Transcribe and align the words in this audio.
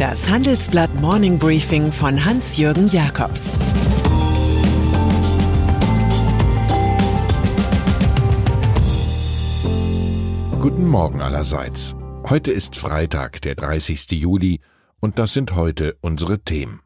Das 0.00 0.30
Handelsblatt 0.30 0.94
Morning 0.94 1.38
Briefing 1.38 1.92
von 1.92 2.24
Hans-Jürgen 2.24 2.88
Jakobs 2.88 3.52
Guten 10.58 10.86
Morgen 10.86 11.20
allerseits. 11.20 11.94
Heute 12.26 12.50
ist 12.50 12.76
Freitag, 12.76 13.42
der 13.42 13.56
30. 13.56 14.12
Juli, 14.12 14.60
und 15.00 15.18
das 15.18 15.34
sind 15.34 15.54
heute 15.54 15.98
unsere 16.00 16.38
Themen. 16.38 16.80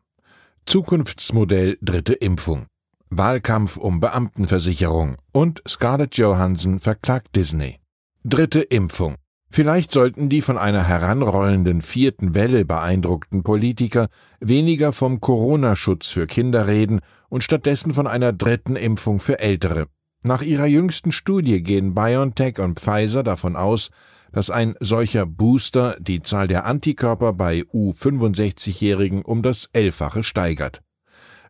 Zukunftsmodell 0.66 1.78
dritte 1.80 2.14
Impfung. 2.14 2.66
Wahlkampf 3.10 3.76
um 3.76 4.00
Beamtenversicherung 4.00 5.18
und 5.30 5.62
Scarlett 5.68 6.16
Johansson 6.16 6.80
verklagt 6.80 7.36
Disney. 7.36 7.78
Dritte 8.24 8.60
Impfung. 8.60 9.14
Vielleicht 9.54 9.92
sollten 9.92 10.28
die 10.28 10.40
von 10.40 10.58
einer 10.58 10.82
heranrollenden 10.82 11.80
vierten 11.80 12.34
Welle 12.34 12.64
beeindruckten 12.64 13.44
Politiker 13.44 14.08
weniger 14.40 14.90
vom 14.90 15.20
Corona-Schutz 15.20 16.08
für 16.08 16.26
Kinder 16.26 16.66
reden 16.66 16.98
und 17.28 17.44
stattdessen 17.44 17.94
von 17.94 18.08
einer 18.08 18.32
dritten 18.32 18.74
Impfung 18.74 19.20
für 19.20 19.38
Ältere. 19.38 19.86
Nach 20.24 20.42
ihrer 20.42 20.66
jüngsten 20.66 21.12
Studie 21.12 21.62
gehen 21.62 21.94
BioNTech 21.94 22.58
und 22.58 22.80
Pfizer 22.80 23.22
davon 23.22 23.54
aus, 23.54 23.90
dass 24.32 24.50
ein 24.50 24.74
solcher 24.80 25.24
Booster 25.24 25.98
die 26.00 26.20
Zahl 26.20 26.48
der 26.48 26.66
Antikörper 26.66 27.32
bei 27.32 27.60
U65-Jährigen 27.60 29.22
um 29.22 29.44
das 29.44 29.68
Elffache 29.72 30.24
steigert. 30.24 30.83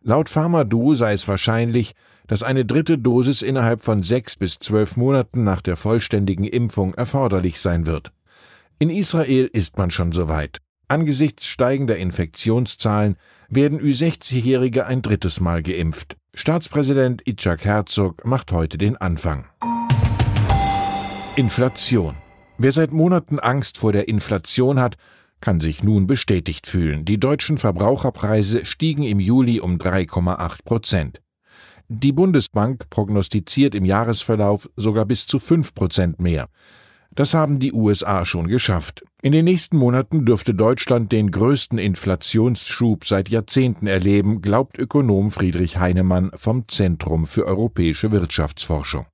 Laut 0.07 0.29
Pharma-Duo 0.29 0.93
sei 0.93 1.13
es 1.13 1.27
wahrscheinlich, 1.27 1.93
dass 2.27 2.43
eine 2.43 2.63
dritte 2.63 2.99
Dosis 2.99 3.41
innerhalb 3.41 3.81
von 3.81 4.03
sechs 4.03 4.37
bis 4.37 4.59
zwölf 4.59 4.97
Monaten 4.97 5.43
nach 5.43 5.61
der 5.61 5.75
vollständigen 5.75 6.43
Impfung 6.43 6.93
erforderlich 6.93 7.59
sein 7.59 7.87
wird. 7.87 8.11
In 8.77 8.91
Israel 8.91 9.49
ist 9.51 9.79
man 9.79 9.89
schon 9.89 10.11
so 10.11 10.27
weit. 10.27 10.59
Angesichts 10.87 11.47
steigender 11.47 11.97
Infektionszahlen 11.97 13.17
werden 13.49 13.81
Ü60-Jährige 13.81 14.85
ein 14.85 15.01
drittes 15.01 15.39
Mal 15.39 15.63
geimpft. 15.63 16.17
Staatspräsident 16.35 17.27
Itzhak 17.27 17.65
Herzog 17.65 18.23
macht 18.27 18.51
heute 18.51 18.77
den 18.77 18.97
Anfang. 18.97 19.47
Inflation. 21.35 22.15
Wer 22.59 22.73
seit 22.73 22.91
Monaten 22.91 23.39
Angst 23.39 23.79
vor 23.79 23.91
der 23.91 24.07
Inflation 24.07 24.79
hat, 24.79 24.97
kann 25.41 25.59
sich 25.59 25.83
nun 25.83 26.07
bestätigt 26.07 26.67
fühlen. 26.67 27.05
Die 27.05 27.19
deutschen 27.19 27.57
Verbraucherpreise 27.57 28.65
stiegen 28.65 29.03
im 29.03 29.19
Juli 29.19 29.59
um 29.59 29.77
3,8 29.77 30.63
Prozent. 30.63 31.21
Die 31.87 32.11
Bundesbank 32.11 32.89
prognostiziert 32.89 33.75
im 33.75 33.85
Jahresverlauf 33.85 34.69
sogar 34.75 35.05
bis 35.05 35.27
zu 35.27 35.39
5 35.39 35.73
Prozent 35.75 36.19
mehr. 36.19 36.47
Das 37.13 37.33
haben 37.33 37.59
die 37.59 37.71
USA 37.71 38.25
schon 38.25 38.47
geschafft. 38.47 39.03
In 39.21 39.31
den 39.31 39.45
nächsten 39.45 39.77
Monaten 39.77 40.25
dürfte 40.25 40.53
Deutschland 40.53 41.11
den 41.11 41.31
größten 41.31 41.77
Inflationsschub 41.79 43.05
seit 43.05 43.29
Jahrzehnten 43.29 43.87
erleben, 43.87 44.41
glaubt 44.41 44.77
Ökonom 44.77 45.31
Friedrich 45.31 45.77
Heinemann 45.77 46.31
vom 46.35 46.67
Zentrum 46.67 47.25
für 47.25 47.45
europäische 47.45 48.11
Wirtschaftsforschung. 48.11 49.05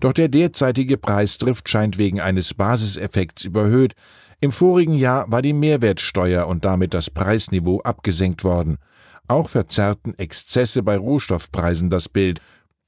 Doch 0.00 0.12
der 0.12 0.28
derzeitige 0.28 0.96
Preisdrift 0.96 1.68
scheint 1.68 1.98
wegen 1.98 2.20
eines 2.20 2.54
Basiseffekts 2.54 3.44
überhöht. 3.44 3.94
Im 4.40 4.52
vorigen 4.52 4.94
Jahr 4.94 5.30
war 5.32 5.42
die 5.42 5.52
Mehrwertsteuer 5.52 6.46
und 6.46 6.64
damit 6.64 6.94
das 6.94 7.10
Preisniveau 7.10 7.80
abgesenkt 7.80 8.44
worden. 8.44 8.78
Auch 9.26 9.48
verzerrten 9.48 10.16
Exzesse 10.16 10.84
bei 10.84 10.96
Rohstoffpreisen 10.96 11.90
das 11.90 12.08
Bild. 12.08 12.40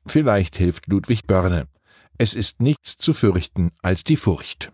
Vielleicht 0.06 0.56
hilft 0.56 0.87
Ludwig 0.87 1.27
Börne. 1.27 1.67
Es 2.19 2.34
ist 2.34 2.62
nichts 2.62 2.97
zu 2.97 3.12
fürchten 3.12 3.73
als 3.83 4.05
die 4.05 4.17
Furcht. 4.17 4.71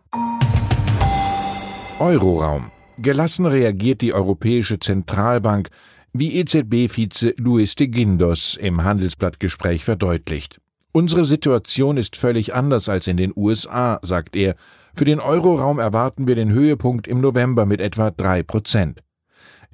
Euroraum. 1.99 2.71
Gelassen 2.99 3.47
reagiert 3.47 4.03
die 4.03 4.13
Europäische 4.13 4.79
Zentralbank, 4.79 5.71
wie 6.13 6.37
EZB-Vize 6.37 7.35
Luis 7.39 7.75
de 7.75 7.89
Guindos 7.89 8.55
im 8.55 8.85
Handelsblattgespräch 8.85 9.83
verdeutlicht. 9.83 10.61
Unsere 10.97 11.27
Situation 11.27 11.99
ist 11.99 12.17
völlig 12.17 12.55
anders 12.55 12.89
als 12.89 13.07
in 13.07 13.19
den 13.19 13.35
USA, 13.37 14.01
sagt 14.01 14.35
er. 14.35 14.55
Für 14.95 15.05
den 15.05 15.21
Euroraum 15.21 15.79
erwarten 15.79 16.27
wir 16.27 16.37
den 16.37 16.51
Höhepunkt 16.51 17.07
im 17.07 17.21
November 17.21 17.67
mit 17.67 17.83
etwa 17.83 18.11
drei 18.11 18.43
Prozent. 18.43 19.03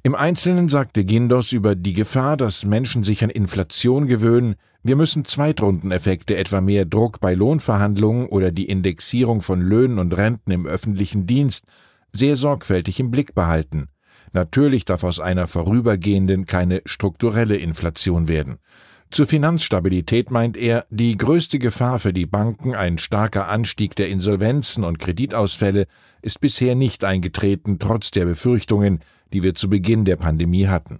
Im 0.03 0.15
Einzelnen 0.15 0.67
sagte 0.67 1.05
Gindos 1.05 1.53
über 1.53 1.75
die 1.75 1.93
Gefahr, 1.93 2.35
dass 2.35 2.65
Menschen 2.65 3.05
sich 3.05 3.23
an 3.23 3.29
Inflation 3.29 4.05
gewöhnen, 4.07 4.55
wir 4.83 4.97
müssen 4.97 5.23
Zweitrundeneffekte, 5.23 6.35
etwa 6.35 6.59
mehr 6.59 6.83
Druck 6.83 7.21
bei 7.21 7.33
Lohnverhandlungen 7.35 8.27
oder 8.27 8.51
die 8.51 8.67
Indexierung 8.67 9.41
von 9.41 9.61
Löhnen 9.61 9.99
und 9.99 10.17
Renten 10.17 10.51
im 10.51 10.67
öffentlichen 10.67 11.25
Dienst, 11.25 11.63
sehr 12.11 12.35
sorgfältig 12.35 12.99
im 12.99 13.11
Blick 13.11 13.33
behalten. 13.33 13.87
Natürlich 14.33 14.83
darf 14.83 15.05
aus 15.05 15.21
einer 15.21 15.47
vorübergehenden 15.47 16.47
keine 16.47 16.81
strukturelle 16.83 17.55
Inflation 17.55 18.27
werden. 18.27 18.57
Zur 19.13 19.27
Finanzstabilität 19.27 20.31
meint 20.31 20.57
er, 20.57 20.87
die 20.89 21.15
größte 21.15 21.59
Gefahr 21.59 21.99
für 21.99 22.13
die 22.13 22.25
Banken, 22.25 22.73
ein 22.73 22.97
starker 22.97 23.47
Anstieg 23.47 23.95
der 23.95 24.09
Insolvenzen 24.09 24.83
und 24.83 24.97
Kreditausfälle, 24.97 25.85
ist 26.23 26.39
bisher 26.39 26.73
nicht 26.73 27.03
eingetreten, 27.03 27.77
trotz 27.77 28.09
der 28.09 28.25
Befürchtungen, 28.25 29.01
die 29.31 29.43
wir 29.43 29.53
zu 29.53 29.69
Beginn 29.69 30.03
der 30.03 30.15
Pandemie 30.15 30.65
hatten. 30.65 30.99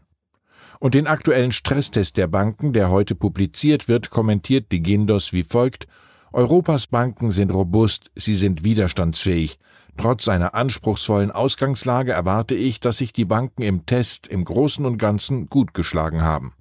Und 0.79 0.93
den 0.93 1.07
aktuellen 1.07 1.51
Stresstest 1.51 2.17
der 2.17 2.27
Banken, 2.27 2.71
der 2.71 2.91
heute 2.91 3.15
publiziert 3.15 3.87
wird, 3.87 4.11
kommentiert 4.11 4.71
die 4.71 4.83
Gindos 4.83 5.33
wie 5.33 5.43
folgt 5.43 5.87
Europas 6.33 6.85
Banken 6.85 7.31
sind 7.31 7.51
robust, 7.51 8.11
sie 8.15 8.35
sind 8.35 8.63
widerstandsfähig. 8.63 9.57
Trotz 9.97 10.27
einer 10.27 10.53
anspruchsvollen 10.53 11.31
Ausgangslage 11.31 12.11
erwarte 12.11 12.53
ich, 12.53 12.79
dass 12.79 12.97
sich 12.97 13.11
die 13.11 13.25
Banken 13.25 13.63
im 13.63 13.87
Test 13.87 14.27
im 14.27 14.45
Großen 14.45 14.85
und 14.85 14.99
Ganzen 14.99 15.49
gut 15.49 15.73
geschlagen 15.73 16.21
haben. 16.21 16.53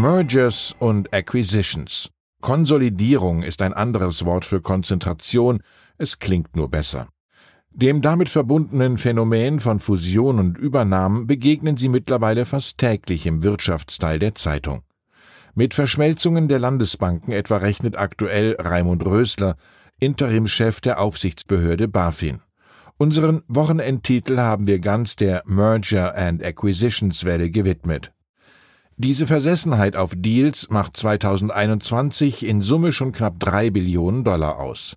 Mergers 0.00 0.76
und 0.78 1.14
Acquisitions. 1.14 2.10
Konsolidierung 2.42 3.42
ist 3.42 3.62
ein 3.62 3.72
anderes 3.72 4.26
Wort 4.26 4.44
für 4.44 4.60
Konzentration, 4.60 5.62
es 5.96 6.18
klingt 6.18 6.54
nur 6.54 6.68
besser. 6.68 7.08
Dem 7.70 8.02
damit 8.02 8.28
verbundenen 8.28 8.98
Phänomen 8.98 9.58
von 9.58 9.80
Fusion 9.80 10.38
und 10.38 10.58
Übernahmen 10.58 11.26
begegnen 11.26 11.78
Sie 11.78 11.88
mittlerweile 11.88 12.44
fast 12.44 12.76
täglich 12.76 13.24
im 13.24 13.42
Wirtschaftsteil 13.42 14.18
der 14.18 14.34
Zeitung. 14.34 14.82
Mit 15.54 15.72
Verschmelzungen 15.72 16.48
der 16.48 16.58
Landesbanken 16.58 17.32
etwa 17.32 17.56
rechnet 17.56 17.96
aktuell 17.96 18.54
Raimund 18.58 19.02
Rösler, 19.06 19.56
Interimschef 19.98 20.82
der 20.82 21.00
Aufsichtsbehörde 21.00 21.88
BaFin. 21.88 22.42
Unseren 22.98 23.44
Wochenendtitel 23.48 24.36
haben 24.36 24.66
wir 24.66 24.78
ganz 24.78 25.16
der 25.16 25.42
Merger 25.46 26.14
and 26.14 26.44
Acquisitions 26.44 27.24
Welle 27.24 27.50
gewidmet. 27.50 28.12
Diese 28.98 29.26
Versessenheit 29.26 29.94
auf 29.94 30.12
Deals 30.16 30.70
macht 30.70 30.96
2021 30.96 32.46
in 32.46 32.62
Summe 32.62 32.92
schon 32.92 33.12
knapp 33.12 33.38
drei 33.38 33.68
Billionen 33.68 34.24
Dollar 34.24 34.58
aus. 34.58 34.96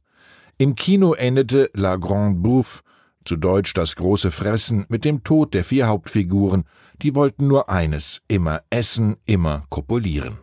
Im 0.57 0.75
Kino 0.75 1.13
endete 1.13 1.69
La 1.73 1.97
Grande 1.97 2.39
Bouffe, 2.39 2.81
zu 3.25 3.35
Deutsch 3.35 3.73
das 3.73 3.97
große 3.97 4.31
Fressen, 4.31 4.85
mit 4.87 5.03
dem 5.03 5.25
Tod 5.25 5.53
der 5.53 5.65
vier 5.65 5.87
Hauptfiguren, 5.87 6.63
die 7.01 7.13
wollten 7.13 7.47
nur 7.47 7.69
eines, 7.69 8.21
immer 8.29 8.61
essen, 8.69 9.17
immer 9.25 9.65
kopulieren. 9.69 10.37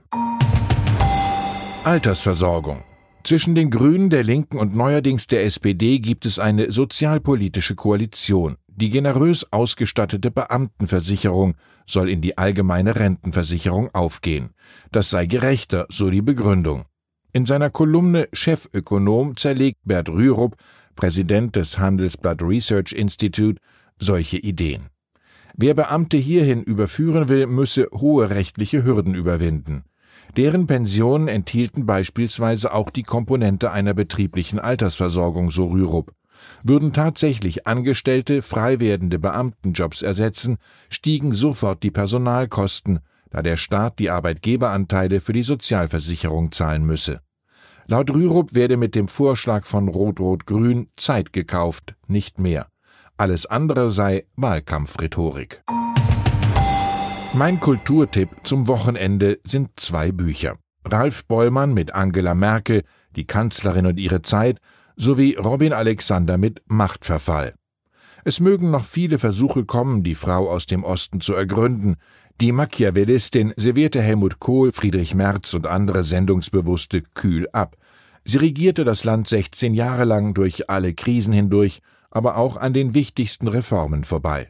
Altersversorgung. 1.84 2.84
Zwischen 3.24 3.54
den 3.54 3.70
Grünen, 3.70 4.10
der 4.10 4.22
Linken 4.22 4.58
und 4.58 4.76
neuerdings 4.76 5.28
der 5.28 5.44
SPD 5.44 5.98
gibt 5.98 6.26
es 6.26 6.38
eine 6.38 6.70
sozialpolitische 6.70 7.74
Koalition. 7.74 8.58
Die 8.78 8.90
generös 8.90 9.50
ausgestattete 9.50 10.30
Beamtenversicherung 10.30 11.54
soll 11.86 12.10
in 12.10 12.20
die 12.20 12.36
allgemeine 12.36 12.94
Rentenversicherung 12.94 13.88
aufgehen. 13.94 14.50
Das 14.92 15.08
sei 15.08 15.24
gerechter, 15.24 15.86
so 15.88 16.10
die 16.10 16.20
Begründung. 16.20 16.84
In 17.32 17.46
seiner 17.46 17.70
Kolumne 17.70 18.28
Chefökonom 18.34 19.36
zerlegt 19.36 19.78
Bert 19.84 20.10
Rürup, 20.10 20.56
Präsident 20.94 21.56
des 21.56 21.78
Handelsblatt 21.78 22.42
Research 22.42 22.92
Institute, 22.92 23.60
solche 23.98 24.36
Ideen. 24.36 24.88
Wer 25.54 25.72
Beamte 25.72 26.18
hierhin 26.18 26.62
überführen 26.62 27.30
will, 27.30 27.46
müsse 27.46 27.88
hohe 27.94 28.28
rechtliche 28.28 28.84
Hürden 28.84 29.14
überwinden. 29.14 29.84
Deren 30.36 30.66
Pensionen 30.66 31.28
enthielten 31.28 31.86
beispielsweise 31.86 32.74
auch 32.74 32.90
die 32.90 33.04
Komponente 33.04 33.70
einer 33.72 33.94
betrieblichen 33.94 34.58
Altersversorgung, 34.58 35.50
so 35.50 35.68
Rürup. 35.68 36.12
Würden 36.62 36.92
tatsächlich 36.92 37.66
Angestellte 37.66 38.42
frei 38.42 38.80
werdende 38.80 39.18
Beamtenjobs 39.18 40.02
ersetzen, 40.02 40.58
stiegen 40.88 41.32
sofort 41.32 41.82
die 41.82 41.90
Personalkosten, 41.90 43.00
da 43.30 43.42
der 43.42 43.56
Staat 43.56 43.98
die 43.98 44.10
Arbeitgeberanteile 44.10 45.20
für 45.20 45.32
die 45.32 45.42
Sozialversicherung 45.42 46.52
zahlen 46.52 46.84
müsse. 46.84 47.20
Laut 47.88 48.10
Rürup 48.10 48.54
werde 48.54 48.76
mit 48.76 48.94
dem 48.94 49.06
Vorschlag 49.06 49.64
von 49.64 49.88
Rot-Rot-Grün 49.88 50.88
Zeit 50.96 51.32
gekauft, 51.32 51.94
nicht 52.08 52.40
mehr. 52.40 52.66
Alles 53.16 53.46
andere 53.46 53.90
sei 53.90 54.26
Wahlkampfrhetorik. 54.36 55.62
Mein 57.34 57.60
Kulturtipp 57.60 58.30
zum 58.42 58.66
Wochenende 58.66 59.38
sind 59.46 59.70
zwei 59.76 60.10
Bücher. 60.10 60.56
Ralf 60.84 61.26
Bollmann 61.26 61.74
mit 61.74 61.94
Angela 61.94 62.34
Merkel, 62.34 62.82
die 63.14 63.26
Kanzlerin 63.26 63.86
und 63.86 63.98
ihre 63.98 64.22
Zeit, 64.22 64.58
sowie 64.96 65.34
Robin 65.34 65.72
Alexander 65.72 66.38
mit 66.38 66.62
Machtverfall. 66.66 67.54
Es 68.24 68.40
mögen 68.40 68.70
noch 68.70 68.84
viele 68.84 69.18
Versuche 69.18 69.64
kommen, 69.64 70.02
die 70.02 70.16
Frau 70.16 70.50
aus 70.50 70.66
dem 70.66 70.82
Osten 70.82 71.20
zu 71.20 71.34
ergründen. 71.34 71.96
Die 72.40 72.50
Machiavellistin 72.50 73.52
servierte 73.56 74.02
Helmut 74.02 74.40
Kohl, 74.40 74.72
Friedrich 74.72 75.14
Merz 75.14 75.54
und 75.54 75.66
andere 75.66 76.02
Sendungsbewusste 76.02 77.02
kühl 77.14 77.48
ab. 77.52 77.76
Sie 78.24 78.38
regierte 78.38 78.84
das 78.84 79.04
Land 79.04 79.28
16 79.28 79.74
Jahre 79.74 80.04
lang 80.04 80.34
durch 80.34 80.68
alle 80.68 80.92
Krisen 80.92 81.32
hindurch, 81.32 81.82
aber 82.10 82.36
auch 82.36 82.56
an 82.56 82.72
den 82.72 82.94
wichtigsten 82.94 83.46
Reformen 83.46 84.02
vorbei. 84.02 84.48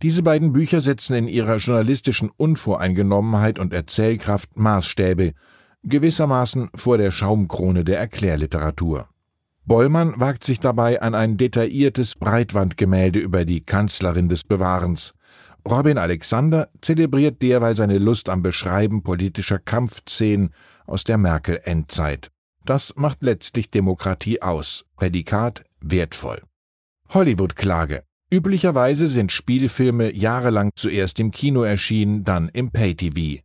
Diese 0.00 0.22
beiden 0.22 0.52
Bücher 0.52 0.80
setzen 0.80 1.16
in 1.16 1.26
ihrer 1.26 1.56
journalistischen 1.56 2.30
Unvoreingenommenheit 2.36 3.58
und 3.58 3.72
Erzählkraft 3.72 4.56
Maßstäbe, 4.56 5.32
gewissermaßen 5.82 6.70
vor 6.76 6.98
der 6.98 7.10
Schaumkrone 7.10 7.82
der 7.82 7.98
Erklärliteratur. 7.98 9.08
Bollmann 9.68 10.14
wagt 10.16 10.44
sich 10.44 10.60
dabei 10.60 11.02
an 11.02 11.14
ein 11.14 11.36
detailliertes 11.36 12.14
Breitwandgemälde 12.14 13.18
über 13.18 13.44
die 13.44 13.60
Kanzlerin 13.60 14.30
des 14.30 14.42
Bewahrens. 14.42 15.12
Robin 15.68 15.98
Alexander 15.98 16.70
zelebriert 16.80 17.42
derweil 17.42 17.76
seine 17.76 17.98
Lust 17.98 18.30
am 18.30 18.42
Beschreiben 18.42 19.02
politischer 19.02 19.58
Kampfszenen 19.58 20.54
aus 20.86 21.04
der 21.04 21.18
Merkel-Endzeit. 21.18 22.30
Das 22.64 22.94
macht 22.96 23.18
letztlich 23.20 23.70
Demokratie 23.70 24.40
aus. 24.40 24.86
Prädikat 24.96 25.64
wertvoll. 25.82 26.40
Hollywood-Klage. 27.10 28.04
Üblicherweise 28.32 29.06
sind 29.06 29.32
Spielfilme 29.32 30.14
jahrelang 30.16 30.70
zuerst 30.76 31.20
im 31.20 31.30
Kino 31.30 31.62
erschienen, 31.62 32.24
dann 32.24 32.48
im 32.48 32.70
Pay-TV. 32.70 33.42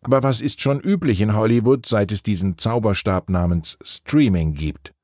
Aber 0.00 0.22
was 0.22 0.40
ist 0.40 0.62
schon 0.62 0.80
üblich 0.80 1.20
in 1.20 1.34
Hollywood, 1.36 1.84
seit 1.84 2.10
es 2.10 2.22
diesen 2.22 2.56
Zauberstab 2.56 3.28
namens 3.28 3.76
Streaming 3.82 4.54
gibt? 4.54 4.94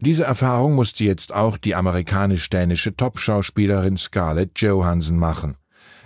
Diese 0.00 0.24
Erfahrung 0.24 0.74
musste 0.74 1.04
jetzt 1.04 1.32
auch 1.32 1.56
die 1.56 1.74
amerikanisch-dänische 1.74 2.96
Top-Schauspielerin 2.96 3.96
Scarlett 3.96 4.60
Johansson 4.60 5.18
machen. 5.18 5.56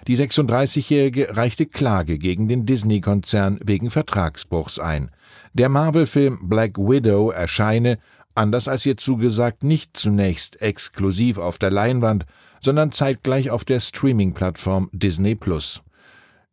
Die 0.06 0.16
36-Jährige 0.16 1.36
reichte 1.36 1.66
Klage 1.66 2.18
gegen 2.18 2.48
den 2.48 2.64
Disney-Konzern 2.64 3.58
wegen 3.62 3.90
Vertragsbruchs 3.90 4.78
ein. 4.78 5.10
Der 5.52 5.68
Marvel-Film 5.68 6.48
Black 6.48 6.78
Widow 6.78 7.30
erscheine, 7.30 7.98
anders 8.34 8.68
als 8.68 8.86
ihr 8.86 8.96
zugesagt, 8.96 9.64
nicht 9.64 9.96
zunächst 9.96 10.62
exklusiv 10.62 11.38
auf 11.38 11.58
der 11.58 11.70
Leinwand, 11.70 12.24
sondern 12.62 12.92
zeitgleich 12.92 13.50
auf 13.50 13.64
der 13.64 13.80
Streaming-Plattform 13.80 14.88
Disney 14.92 15.34
Plus. 15.34 15.82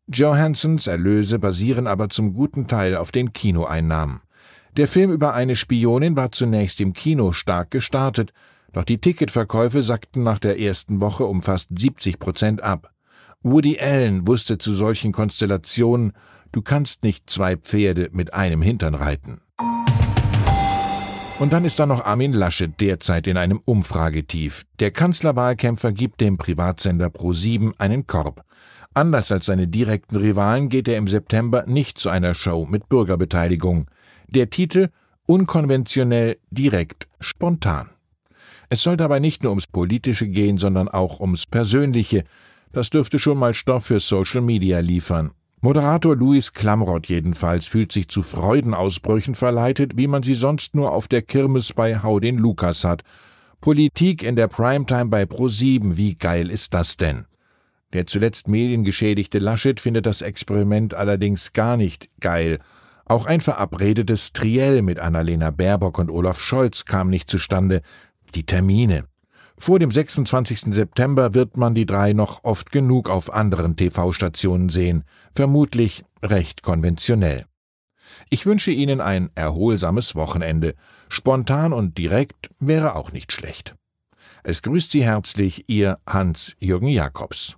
Johansons 0.08 0.88
Erlöse 0.88 1.40
basieren 1.40 1.88
aber 1.88 2.10
zum 2.10 2.34
guten 2.34 2.68
Teil 2.68 2.96
auf 2.96 3.12
den 3.12 3.34
Kinoeinnahmen. 3.34 4.22
Der 4.78 4.90
Film 4.90 5.14
über 5.14 5.34
eine 5.34 5.56
Spionin 5.56 6.18
war 6.18 6.34
zunächst 6.34 6.82
im 6.82 6.92
Kino 6.92 7.32
stark 7.32 7.72
gestartet, 7.72 8.34
doch 8.74 8.84
die 8.84 8.98
Ticketverkäufe 8.98 9.82
sackten 9.82 10.24
nach 10.24 10.38
der 10.38 10.60
ersten 10.60 11.00
Woche 11.00 11.24
um 11.24 11.42
fast 11.42 11.70
70 11.78 12.20
Prozent 12.20 12.62
ab. 12.62 12.92
Woody 13.42 13.80
Allen 13.80 14.28
wusste 14.28 14.58
zu 14.58 14.74
solchen 14.74 15.14
Konstellationen, 15.14 16.12
du 16.52 16.62
kannst 16.62 17.04
nicht 17.04 17.30
zwei 17.30 17.56
Pferde 17.56 18.10
mit 18.12 18.34
einem 18.34 18.62
Hintern 18.62 18.96
reiten. 18.96 19.40
Und 21.40 21.54
dann 21.54 21.64
ist 21.64 21.80
da 21.80 21.86
noch 21.86 22.04
Armin 22.04 22.34
Laschet 22.34 22.78
derzeit 22.82 23.28
in 23.28 23.38
einem 23.38 23.62
Umfragetief. 23.64 24.64
Der 24.80 24.92
Kanzlerwahlkämpfer 24.92 25.94
gibt 25.94 26.20
dem 26.20 26.38
Privatsender 26.38 27.08
Pro7 27.08 27.74
einen 27.78 28.08
Korb. 28.08 28.44
Anders 28.94 29.32
als 29.32 29.46
seine 29.46 29.70
direkten 29.70 30.18
Rivalen 30.18 30.68
geht 30.68 30.90
er 30.90 30.98
im 30.98 31.08
September 31.08 31.64
nicht 31.66 31.98
zu 31.98 32.10
einer 32.10 32.34
Show 32.34 32.66
mit 32.66 32.90
Bürgerbeteiligung. 32.90 33.88
Der 34.28 34.50
Titel 34.50 34.90
unkonventionell, 35.26 36.38
direkt, 36.52 37.08
spontan. 37.20 37.90
Es 38.70 38.82
soll 38.82 38.98
dabei 38.98 39.20
nicht 39.20 39.44
nur 39.44 39.52
ums 39.52 39.68
Politische 39.68 40.28
gehen, 40.28 40.58
sondern 40.58 40.88
auch 40.88 41.20
ums 41.20 41.46
Persönliche. 41.46 42.24
Das 42.72 42.90
dürfte 42.90 43.20
schon 43.20 43.38
mal 43.38 43.54
Stoff 43.54 43.86
für 43.86 44.00
Social 44.00 44.42
Media 44.42 44.80
liefern. 44.80 45.32
Moderator 45.62 46.16
Louis 46.16 46.54
Klamroth 46.54 47.08
jedenfalls 47.08 47.66
fühlt 47.68 47.92
sich 47.92 48.08
zu 48.08 48.22
Freudenausbrüchen 48.22 49.34
verleitet, 49.34 49.98
wie 49.98 50.08
man 50.08 50.22
sie 50.22 50.36
sonst 50.36 50.76
nur 50.76 50.92
auf 50.92 51.08
der 51.08 51.22
Kirmes 51.22 51.74
bei 51.74 52.04
Hau 52.04 52.20
den 52.20 52.38
Lukas 52.38 52.84
hat. 52.84 53.04
Politik 53.62 54.22
in 54.22 54.36
der 54.36 54.48
Primetime 54.48 55.06
bei 55.06 55.24
Pro7, 55.24 55.98
wie 55.98 56.16
geil 56.16 56.52
ist 56.52 56.74
das 56.76 56.98
denn? 56.98 57.26
Der 57.94 58.06
zuletzt 58.06 58.48
mediengeschädigte 58.48 59.40
Laschet 59.40 59.80
findet 59.80 60.06
das 60.06 60.22
Experiment 60.22 60.94
allerdings 60.94 61.54
gar 61.54 61.78
nicht 61.78 62.10
geil. 62.20 62.60
Auch 63.06 63.28
ein 63.28 63.40
verabredetes 63.40 64.34
Triell 64.34 64.82
mit 64.82 65.00
Annalena 65.00 65.52
Baerbock 65.52 66.00
und 66.00 66.10
Olaf 66.10 66.40
Scholz 66.40 66.86
kam 66.86 67.10
nicht 67.10 67.30
zustande. 67.30 67.82
Die 68.34 68.46
Termine. 68.46 69.06
Vor 69.58 69.80
dem 69.80 69.92
26. 69.92 70.74
September 70.74 71.34
wird 71.34 71.56
man 71.56 71.76
die 71.76 71.86
drei 71.86 72.14
noch 72.14 72.44
oft 72.44 72.72
genug 72.72 73.10
auf 73.10 73.32
anderen 73.32 73.78
TV-Stationen 73.78 74.70
sehen, 74.70 75.04
vermutlich 75.36 76.04
recht 76.22 76.64
konventionell. 76.64 77.46
Ich 78.30 78.46
wünsche 78.46 78.72
Ihnen 78.72 79.02
ein 79.02 79.30
erholsames 79.36 80.16
Wochenende. 80.16 80.74
Spontan 81.08 81.74
und 81.74 81.98
direkt 81.98 82.50
wäre 82.60 82.96
auch 82.96 83.12
nicht 83.12 83.32
schlecht. 83.32 83.76
Es 84.44 84.62
grüßt 84.62 84.92
Sie 84.92 85.04
herzlich 85.04 85.66
Ihr 85.68 86.00
Hans-Jürgen 86.08 86.90
Jakobs. 86.90 87.58